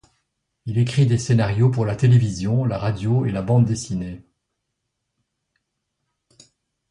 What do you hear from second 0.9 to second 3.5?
des scénarios pour la télévision, la radio et la